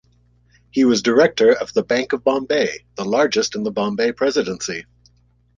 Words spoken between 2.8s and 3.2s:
the